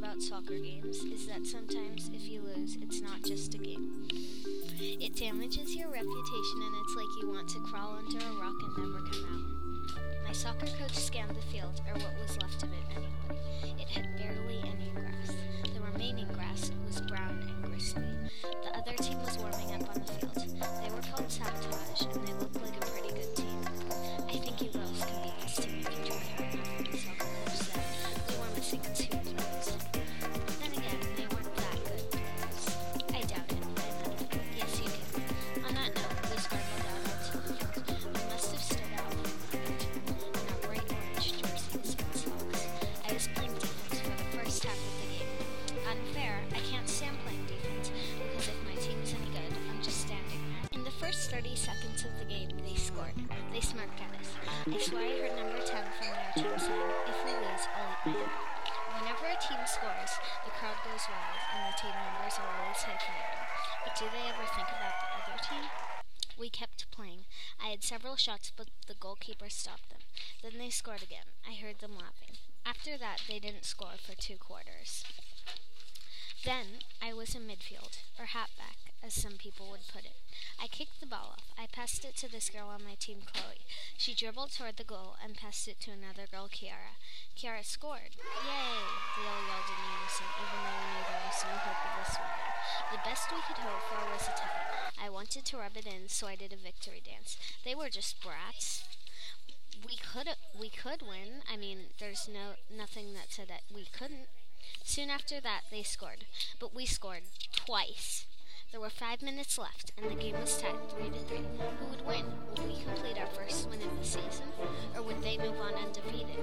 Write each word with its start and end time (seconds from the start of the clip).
about 0.00 0.22
soccer 0.22 0.56
games 0.56 1.04
is 1.04 1.26
that 1.26 1.44
sometimes 1.44 2.10
if 2.14 2.26
you 2.26 2.40
lose, 2.40 2.78
it's 2.80 3.02
not 3.02 3.22
just 3.22 3.54
a 3.54 3.58
game. 3.58 4.08
It 4.80 5.14
damages 5.14 5.76
your 5.76 5.88
reputation 5.88 6.62
and 6.62 6.74
it's 6.82 6.96
like 6.96 7.06
you 7.20 7.28
want 7.28 7.46
to 7.50 7.60
crawl 7.60 7.98
under 7.98 8.16
a 8.16 8.32
rock 8.40 8.54
and 8.62 8.78
never 8.78 9.04
come 9.10 9.24
out. 9.28 10.26
My 10.26 10.32
soccer 10.32 10.68
coach 10.78 10.94
scanned 10.94 11.36
the 11.36 11.42
field, 11.52 11.82
or 11.86 12.00
what 12.00 12.14
was 12.22 12.38
left 12.40 12.62
of 12.62 12.70
it 12.72 12.96
anyway. 12.96 13.29
At 53.98 54.14
us. 54.20 54.30
I 54.38 55.02
I 55.02 55.08
heard 55.18 55.34
number 55.34 55.58
10 55.58 55.82
from 55.98 56.06
their 56.06 56.32
team 56.36 56.54
saying, 56.54 56.90
If 57.10 57.18
we 57.26 57.32
lose, 57.34 57.66
I'll 57.74 57.98
eat 58.06 58.14
my 58.14 58.30
hand. 58.30 58.50
Whenever 59.00 59.26
a 59.26 59.38
team 59.42 59.62
scores, 59.66 60.14
the 60.44 60.54
crowd 60.54 60.78
goes 60.86 61.08
wild 61.10 61.40
and 61.50 61.62
the 61.66 61.76
team 61.80 61.96
members 61.96 62.38
are 62.38 62.50
always 62.60 62.82
high 62.86 63.00
fiving. 63.00 63.42
But 63.82 63.96
do 63.98 64.06
they 64.12 64.28
ever 64.28 64.46
think 64.54 64.68
about 64.68 64.94
the 65.00 65.08
other 65.18 65.38
team? 65.42 65.64
We 66.38 66.50
kept 66.50 66.90
playing. 66.90 67.24
I 67.58 67.68
had 67.68 67.82
several 67.82 68.16
shots, 68.16 68.52
but 68.54 68.68
the 68.86 68.94
goalkeeper 68.94 69.48
stopped 69.48 69.90
them. 69.90 70.00
Then 70.42 70.58
they 70.58 70.70
scored 70.70 71.02
again. 71.02 71.34
I 71.48 71.54
heard 71.54 71.80
them 71.80 71.96
laughing. 71.96 72.38
After 72.64 72.96
that, 72.96 73.22
they 73.28 73.38
didn't 73.38 73.64
score 73.64 73.98
for 73.98 74.14
two 74.14 74.36
quarters. 74.36 75.04
Then 76.44 76.80
I 77.02 77.12
was 77.12 77.34
in 77.34 77.42
midfield, 77.46 78.00
or 78.18 78.32
halfback, 78.32 78.96
as 79.04 79.12
some 79.12 79.36
people 79.36 79.68
would 79.70 79.86
put 79.92 80.04
it. 80.08 80.16
I 80.56 80.68
kicked 80.68 81.00
the 81.00 81.06
ball 81.06 81.36
off. 81.36 81.44
I 81.58 81.66
passed 81.66 82.04
it 82.04 82.16
to 82.16 82.32
this 82.32 82.48
girl 82.48 82.68
on 82.68 82.84
my 82.84 82.96
team, 82.96 83.20
Chloe. 83.28 83.68
She 83.98 84.14
dribbled 84.14 84.52
toward 84.52 84.78
the 84.78 84.88
goal 84.88 85.16
and 85.22 85.36
passed 85.36 85.68
it 85.68 85.80
to 85.84 85.90
another 85.92 86.24
girl, 86.24 86.48
Kiara. 86.48 86.96
Kiara 87.36 87.64
scored. 87.64 88.16
Yay! 88.16 88.80
We 89.20 89.28
all 89.28 89.44
yelled 89.44 89.68
in 89.68 89.84
unison, 89.84 90.32
even 90.40 90.58
though 90.64 90.80
we 90.80 90.88
knew 90.96 91.04
there 91.04 91.28
was 91.28 91.44
no 91.44 91.56
hope 91.60 91.82
of 91.84 91.92
this 92.00 92.16
winning. 92.16 92.50
The 92.92 93.04
best 93.04 93.28
we 93.28 93.40
could 93.44 93.60
hope 93.60 93.84
for 93.92 94.00
was 94.08 94.24
a 94.24 94.32
tie. 94.32 94.80
I 94.96 95.10
wanted 95.10 95.44
to 95.44 95.58
rub 95.58 95.76
it 95.76 95.86
in, 95.86 96.08
so 96.08 96.26
I 96.26 96.36
did 96.36 96.52
a 96.52 96.56
victory 96.56 97.02
dance. 97.04 97.36
They 97.64 97.74
were 97.74 97.88
just 97.88 98.22
brats. 98.22 98.84
We 99.84 99.96
could 99.96 100.28
we 100.58 100.68
could 100.68 101.00
win. 101.00 101.44
I 101.50 101.56
mean, 101.56 101.92
there's 101.98 102.28
no 102.28 102.56
nothing 102.68 103.14
that 103.14 103.32
said 103.32 103.48
that 103.48 103.62
we 103.72 103.86
couldn't. 103.92 104.28
Soon 104.84 105.10
after 105.10 105.40
that, 105.40 105.62
they 105.70 105.82
scored, 105.82 106.24
but 106.58 106.74
we 106.74 106.86
scored 106.86 107.22
twice. 107.54 108.26
There 108.70 108.80
were 108.80 108.90
five 108.90 109.20
minutes 109.20 109.58
left, 109.58 109.90
and 109.98 110.08
the 110.08 110.14
game 110.14 110.38
was 110.40 110.62
tied 110.62 110.88
three 110.90 111.10
to 111.10 111.18
three. 111.26 111.42
Who 111.80 111.86
would 111.86 112.06
win? 112.06 112.24
Would 112.56 112.68
we 112.68 112.82
complete 112.84 113.18
our 113.18 113.26
first 113.26 113.68
win 113.68 113.82
of 113.82 113.98
the 113.98 114.04
season, 114.04 114.46
or 114.94 115.02
would 115.02 115.22
they 115.22 115.38
move 115.38 115.58
on 115.58 115.74
undefeated? 115.74 116.38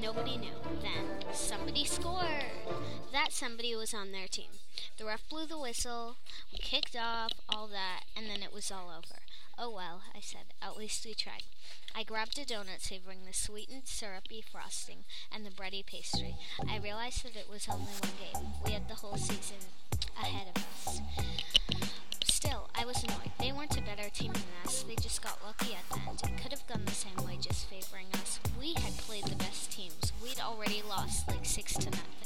Nobody 0.00 0.36
knew. 0.36 0.52
Then 0.82 1.32
somebody 1.32 1.86
scored. 1.86 2.52
That 3.10 3.32
somebody 3.32 3.74
was 3.74 3.94
on 3.94 4.12
their 4.12 4.28
team. 4.28 4.50
The 4.98 5.06
ref 5.06 5.26
blew 5.30 5.46
the 5.46 5.58
whistle. 5.58 6.16
We 6.52 6.58
kicked 6.58 6.94
off, 6.94 7.32
all 7.48 7.68
that, 7.68 8.02
and 8.14 8.28
then 8.28 8.42
it 8.42 8.52
was 8.52 8.70
all 8.70 8.90
over. 8.90 9.20
Oh 9.58 9.70
well, 9.70 10.02
I 10.14 10.20
said. 10.20 10.54
At 10.60 10.76
least 10.76 11.04
we 11.04 11.14
tried. 11.14 11.44
I 11.94 12.02
grabbed 12.02 12.38
a 12.38 12.44
donut 12.44 12.80
savoring 12.80 13.20
the 13.26 13.34
sweetened, 13.34 13.82
syrupy 13.84 14.42
frosting 14.42 15.04
and 15.32 15.44
the 15.44 15.50
bready 15.50 15.84
pastry. 15.84 16.34
I 16.68 16.78
realized 16.78 17.24
that 17.24 17.36
it 17.36 17.48
was 17.50 17.68
only 17.68 17.84
one 17.84 18.12
game. 18.18 18.52
We 18.64 18.72
had 18.72 18.88
the 18.88 18.94
whole 18.94 19.16
season 19.16 19.58
ahead 20.18 20.48
of 20.54 20.62
us. 20.62 21.00
Still, 22.24 22.70
I 22.74 22.84
was 22.84 23.02
annoyed. 23.04 23.30
They 23.38 23.52
weren't 23.52 23.78
a 23.78 23.82
better 23.82 24.08
team 24.08 24.32
than 24.32 24.42
us. 24.64 24.82
They 24.82 24.96
just 24.96 25.22
got 25.22 25.38
lucky 25.44 25.74
at 25.74 25.88
the 25.90 26.08
end. 26.08 26.20
It 26.24 26.42
could 26.42 26.52
have 26.52 26.66
gone 26.66 26.84
the 26.84 26.92
same 26.92 27.24
way, 27.24 27.38
just 27.40 27.68
favoring 27.68 28.06
us. 28.14 28.40
We 28.58 28.72
had 28.72 28.96
played 28.98 29.24
the 29.24 29.36
best 29.36 29.70
teams. 29.70 30.12
We'd 30.22 30.40
already 30.40 30.82
lost 30.88 31.28
like 31.28 31.44
six 31.44 31.74
to 31.74 31.90
nothing. 31.90 32.21